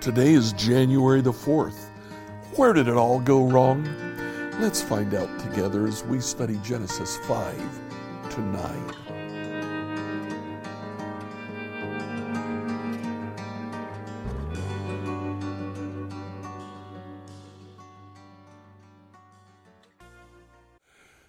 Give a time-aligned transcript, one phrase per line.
[0.00, 1.90] Today is January the 4th.
[2.56, 3.84] Where did it all go wrong?
[4.58, 8.94] Let's find out together as we study Genesis 5 to 9.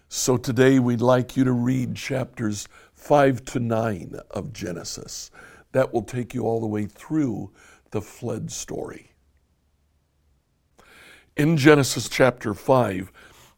[0.08, 5.30] So today we'd like you to read chapters 5 to 9 of Genesis.
[5.72, 7.50] That will take you all the way through
[7.92, 9.12] the flood story.
[11.36, 13.12] In Genesis chapter 5,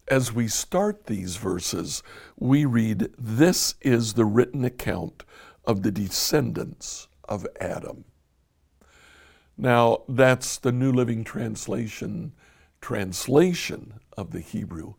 [0.07, 2.03] as we start these verses,
[2.39, 5.25] we read, This is the written account
[5.65, 8.05] of the descendants of Adam.
[9.57, 12.33] Now, that's the New Living Translation
[12.81, 14.93] translation of the Hebrew.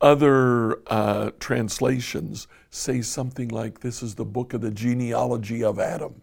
[0.00, 6.22] Other uh, translations say something like this is the book of the genealogy of Adam.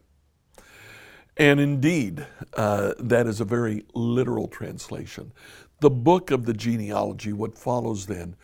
[1.40, 5.32] And indeed, uh, that is a very literal translation.
[5.80, 8.36] The book of the genealogy, what follows then,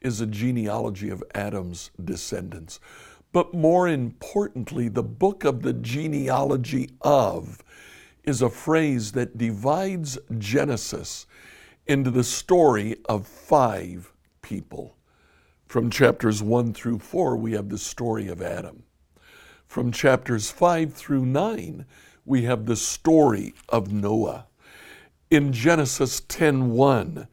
[0.00, 2.78] is a genealogy of Adam's descendants.
[3.32, 7.60] But more importantly, the book of the genealogy of
[8.22, 11.26] is a phrase that divides Genesis
[11.88, 14.96] into the story of five people.
[15.66, 18.84] From chapters 1 through 4, we have the story of Adam.
[19.74, 21.84] From chapters 5 through 9,
[22.24, 24.46] we have the story of Noah.
[25.32, 27.26] In Genesis 10:1,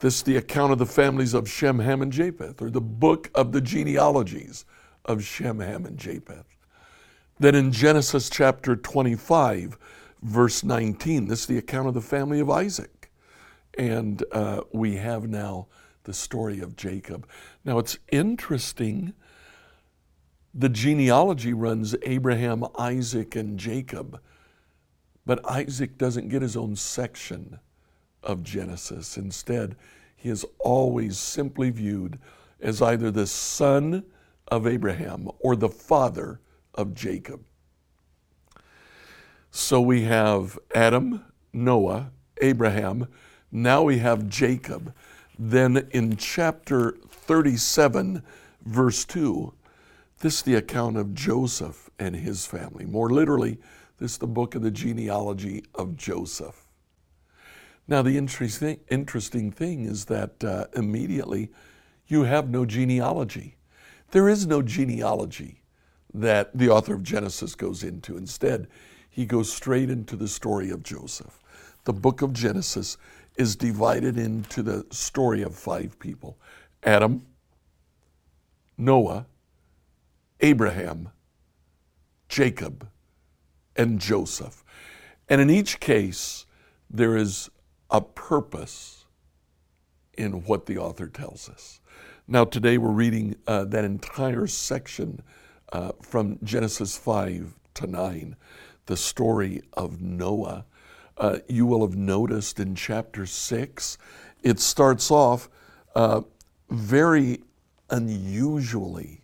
[0.00, 3.30] this is the account of the families of Shem, Ham, and Japheth, or the book
[3.34, 4.66] of the genealogies
[5.06, 6.44] of Shem, Ham, and Japheth.
[7.40, 9.78] Then in Genesis chapter 25,
[10.20, 13.10] verse 19, this is the account of the family of Isaac.
[13.78, 15.68] And uh, we have now
[16.04, 17.26] the story of Jacob.
[17.64, 19.14] Now it's interesting.
[20.54, 24.20] The genealogy runs Abraham, Isaac, and Jacob,
[25.24, 27.58] but Isaac doesn't get his own section
[28.22, 29.16] of Genesis.
[29.16, 29.76] Instead,
[30.14, 32.18] he is always simply viewed
[32.60, 34.04] as either the son
[34.48, 36.40] of Abraham or the father
[36.74, 37.42] of Jacob.
[39.50, 42.10] So we have Adam, Noah,
[42.40, 43.08] Abraham,
[43.50, 44.94] now we have Jacob.
[45.38, 48.22] Then in chapter 37,
[48.64, 49.52] verse 2,
[50.22, 52.84] this is the account of Joseph and his family.
[52.84, 53.58] More literally,
[53.98, 56.68] this is the book of the genealogy of Joseph.
[57.88, 61.50] Now, the interesting, interesting thing is that uh, immediately
[62.06, 63.56] you have no genealogy.
[64.12, 65.62] There is no genealogy
[66.14, 68.16] that the author of Genesis goes into.
[68.16, 68.68] Instead,
[69.10, 71.40] he goes straight into the story of Joseph.
[71.82, 72.96] The book of Genesis
[73.36, 76.38] is divided into the story of five people
[76.84, 77.26] Adam,
[78.78, 79.26] Noah,
[80.42, 81.10] Abraham,
[82.28, 82.88] Jacob,
[83.76, 84.62] and Joseph.
[85.28, 86.44] And in each case,
[86.90, 87.48] there is
[87.90, 89.06] a purpose
[90.18, 91.80] in what the author tells us.
[92.28, 95.22] Now, today we're reading uh, that entire section
[95.72, 98.36] uh, from Genesis 5 to 9,
[98.86, 100.66] the story of Noah
[101.16, 103.98] uh, you will have noticed in chapter 6,
[104.42, 105.48] it starts off
[105.94, 106.22] uh,
[106.70, 107.40] very
[107.90, 109.21] unusually.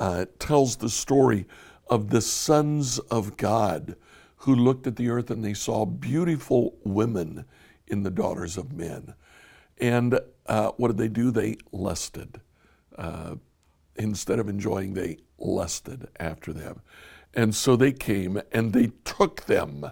[0.00, 1.46] Uh, tells the story
[1.90, 3.96] of the sons of God
[4.36, 7.44] who looked at the earth and they saw beautiful women
[7.86, 9.12] in the daughters of men.
[9.78, 11.30] And uh, what did they do?
[11.30, 12.40] They lusted.
[12.96, 13.34] Uh,
[13.96, 16.80] instead of enjoying, they lusted after them.
[17.34, 19.90] And so they came and they took them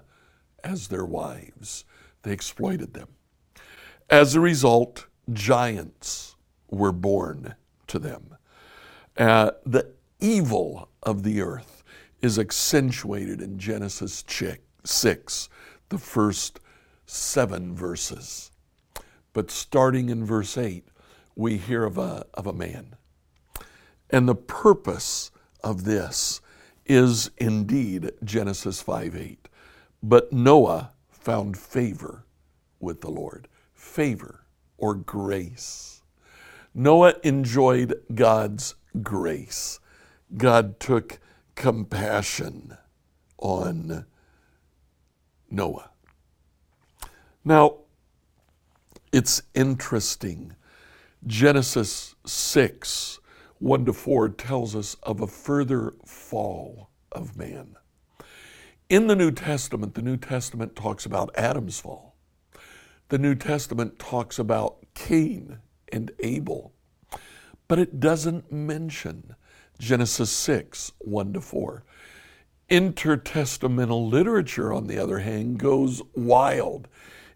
[0.65, 1.85] as their wives.
[2.23, 3.09] They exploited them.
[4.09, 6.37] As a result, giants
[6.71, 7.55] were born
[7.89, 8.37] to them.
[9.17, 11.83] Uh, the evil of the earth
[12.21, 14.25] is accentuated in Genesis
[14.85, 15.49] 6,
[15.89, 16.61] the first
[17.07, 18.51] seven verses.
[19.33, 20.87] But starting in verse 8,
[21.37, 22.97] we hear of a, of a man.
[24.11, 25.31] And the purpose
[25.63, 26.41] of this
[26.87, 29.49] is indeed Genesis 5 8.
[30.03, 32.25] But Noah found favor
[32.81, 33.49] with the Lord.
[33.75, 34.47] Favor
[34.77, 36.03] or grace.
[36.75, 39.81] Noah enjoyed God's grace.
[40.37, 41.19] God took
[41.55, 42.77] compassion
[43.39, 44.07] on
[45.51, 45.91] Noah.
[47.45, 47.79] Now,
[49.13, 50.55] it's interesting.
[51.27, 53.19] Genesis 6,
[53.59, 57.77] 1 to 4 tells us of a further fall of man.
[58.89, 62.15] In the New Testament, the New Testament talks about Adam's fall.
[63.09, 65.59] The New Testament talks about Cain
[65.91, 66.73] and Abel,
[67.67, 69.35] but it doesn't mention
[69.79, 71.85] Genesis 6 1 to 4.
[72.71, 76.89] Intertestamental literature, on the other hand, goes wild.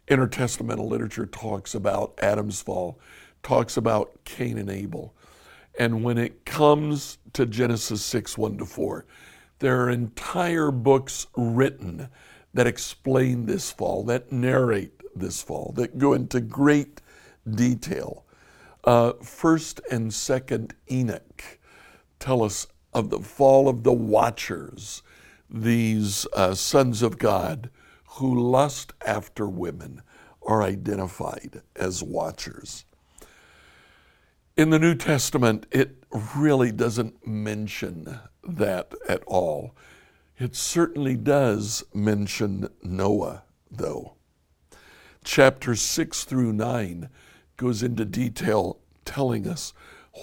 [0.09, 2.99] Intertestamental literature talks about Adam's fall,
[3.43, 5.15] talks about Cain and Abel.
[5.79, 9.06] And when it comes to Genesis 6 1 to 4,
[9.61, 12.09] there are entire books written
[12.53, 17.00] that explain this fall, that narrate this fall, that go into great
[17.49, 18.27] detail.
[18.85, 21.61] Uh, first and Second Enoch
[22.23, 25.03] tell us of the fall of the Watchers,
[25.51, 27.69] these uh, sons of God
[28.05, 30.03] who lust after women
[30.47, 32.85] are identified as watchers.
[34.57, 36.05] In the New Testament, it
[36.37, 39.75] really doesn't mention that at all.
[40.39, 44.15] It certainly does mention Noah, though.
[45.25, 47.09] Chapter 6 through 9
[47.57, 49.73] goes into detail telling us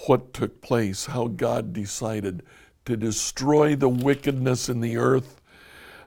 [0.06, 2.42] what took place, how God decided
[2.84, 5.40] to destroy the wickedness in the earth.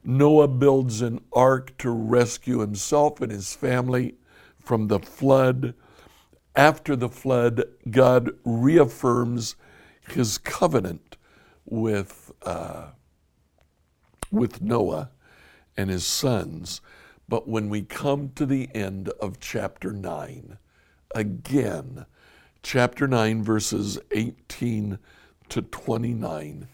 [0.03, 4.15] Noah builds an ark to rescue himself and his family
[4.59, 5.73] from the flood.
[6.55, 9.55] After the flood, God reaffirms
[10.09, 11.17] his covenant
[11.65, 12.87] with, uh,
[14.31, 15.11] with Noah
[15.77, 16.81] and his sons.
[17.27, 20.57] But when we come to the end of chapter 9,
[21.15, 22.05] again,
[22.63, 24.97] chapter 9, verses 18
[25.49, 26.67] to 29,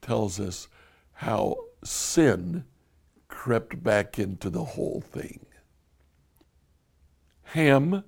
[0.00, 0.68] tells us
[1.14, 2.64] how sin
[3.28, 5.44] crept back into the whole thing.
[7.42, 8.04] Ham,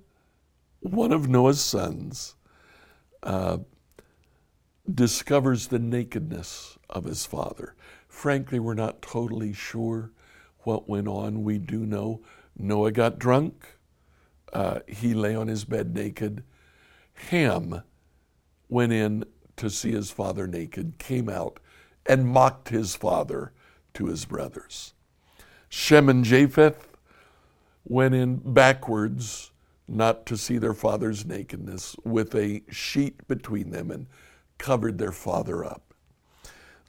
[0.79, 2.35] one of Noah's sons,
[3.21, 3.57] uh,
[4.91, 7.75] discovers the nakedness of his father.
[8.07, 10.11] Frankly, we're not totally sure
[10.59, 11.43] what went on.
[11.43, 12.21] We do know
[12.57, 13.77] Noah got drunk.
[14.53, 16.43] Uh, he lay on his bed naked.
[17.15, 17.81] Ham
[18.69, 19.25] went in
[19.57, 21.59] to see his father naked, came out,
[22.05, 23.51] and mocked his father
[23.93, 24.93] to his brothers.
[25.69, 26.95] Shem and Japheth
[27.83, 29.51] went in backwards,
[29.87, 34.07] not to see their father's nakedness, with a sheet between them and
[34.57, 35.93] covered their father up.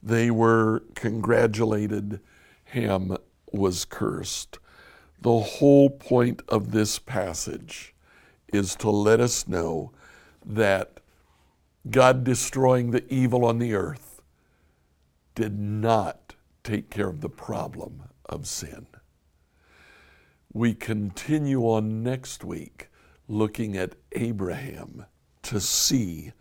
[0.01, 2.19] They were congratulated.
[2.65, 3.17] Ham
[3.51, 4.59] was cursed.
[5.21, 7.95] The whole point of this passage
[8.53, 9.91] is to let us know
[10.47, 10.99] that
[11.89, 14.21] God destroying the evil on the earth
[15.35, 18.87] did not take care of the problem of sin.
[20.51, 22.89] We continue on next week
[23.27, 25.05] looking at Abraham
[25.43, 26.31] to see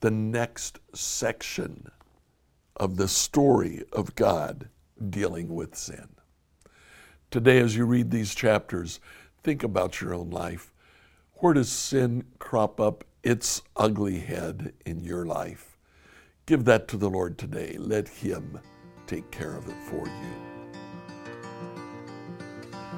[0.00, 1.90] the next section
[2.76, 4.68] of the story of God
[5.08, 6.08] dealing with sin.
[7.30, 8.98] Today, as you read these chapters,
[9.42, 10.69] think about your own life.
[11.40, 15.78] Where does sin crop up its ugly head in your life?
[16.44, 17.76] Give that to the Lord today.
[17.78, 18.60] Let Him
[19.06, 20.34] take care of it for you.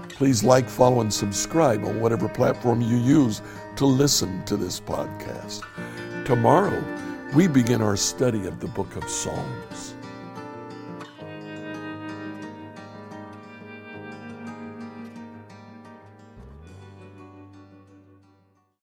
[0.09, 3.43] Please like, follow, and subscribe on whatever platform you use
[3.77, 5.63] to listen to this podcast.
[6.25, 6.83] Tomorrow,
[7.37, 9.95] we begin our study of the book of Psalms.